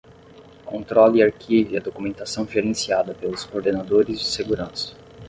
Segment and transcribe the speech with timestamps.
[0.65, 4.95] Controle e arquive a documentação gerenciada pelos coordenadores de segurança.